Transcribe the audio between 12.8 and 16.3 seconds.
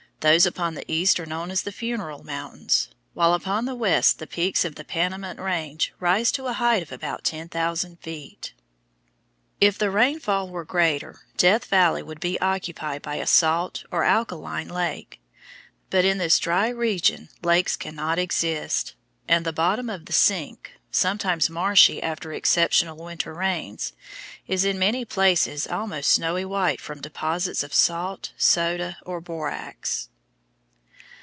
by a salt or alkaline lake, but in